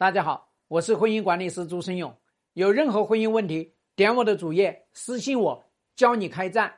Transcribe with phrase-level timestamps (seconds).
[0.00, 2.16] 大家好，我是婚姻管理师朱生勇。
[2.54, 6.72] 有任何婚姻问题，点我的主页私信我，教你开战。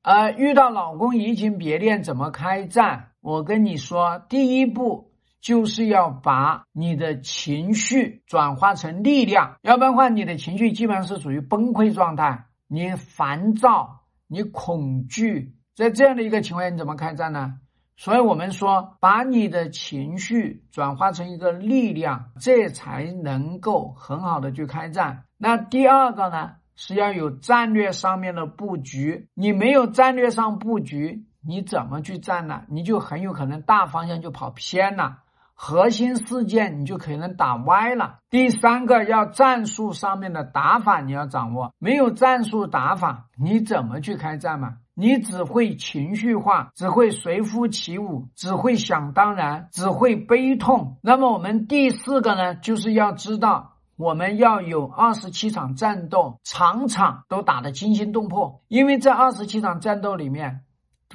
[0.00, 3.12] 呃，遇到老公移情别恋怎么开战？
[3.20, 17.60] 我跟你说，第一步就是要把你的情绪转化成力量，要不然的话，你的情绪基本上是处于崩溃状态，你烦躁，你恐惧，在这样的一个情况下，你怎么开战呢？
[18.00, 25.24] 所以我们说，把你的情绪转化成一个力量，这才能够很好的去开战。
[25.36, 29.26] 那第二个呢，是要有战略上面的布局。
[29.34, 32.62] 你没有战略上布局，你怎么去战呢？
[32.68, 35.24] 你就很有可能大方向就跑偏了，
[35.60, 38.20] 核心事件你就可能打歪了。
[38.30, 41.74] 第三个，要战术上面的打法你要掌握。
[41.80, 44.74] 没有战术打法，你怎么去开战嘛？
[44.94, 50.96] 你只会情绪化，只会随夫起舞，只会想当然，只会悲痛。
[51.02, 58.62] 那么我们第四个呢，就是要知道，我们要有二十七场战斗，场场都打得惊心动魄。
[58.68, 60.60] 因为这二十七场战斗里面，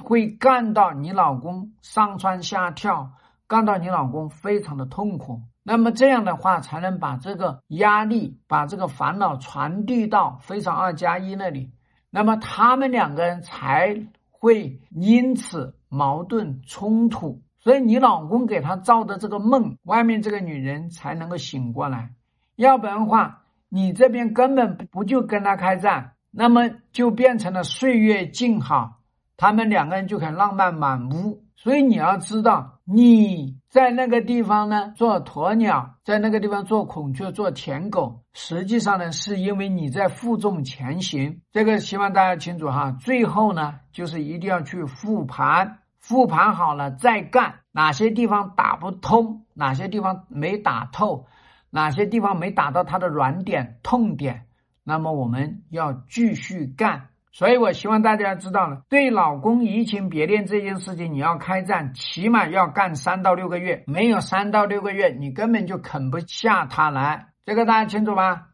[0.02, 3.12] 会干到你老公上蹿下跳，
[3.54, 5.42] 干到你老公非常的痛苦。
[5.62, 11.70] 那么这样的话，才能把这个压力、把这个烦恼传递到非常二加一那里。
[12.10, 22.10] 那么他们两个人才会因此矛盾冲突，所以你老公给他造的这个梦，外面这个女人才能够醒过来，
[22.56, 28.98] 要不然的话，你这边根本不就跟他开战，那么就变成了岁月静好，
[29.36, 31.42] 他们两个人就很浪漫满屋。
[31.56, 41.40] 所以你要知道，你在那个地方呢做鸵鸟，在那个地方做孔雀、做舔狗，实际上呢是因为你在负重前行。
[41.52, 42.94] 这个希望大家清楚哈。
[43.00, 47.60] 最后呢，就是一定要去复盘，复盘好了再干。
[47.72, 51.26] 哪些地方打不通，哪些地方没打透，
[51.70, 54.46] 哪些地方没打到他的软点、痛点，
[54.82, 57.08] 那么我们要继续干。
[57.36, 63.82] 所以，我希望大家知道了，对老公移情别恋这件事情，你要开战，起码要干三到六个月。
[63.88, 67.32] 没有三到六个月，你根本就啃不下他来。
[67.44, 68.50] 这个大家清楚吧？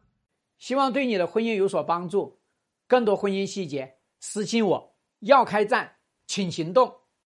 [0.57, 2.39] 希望对你的婚姻有所帮助。
[2.87, 4.95] 更多婚姻细节，私信我。
[5.19, 5.91] 要开战，
[6.25, 6.91] 请行动。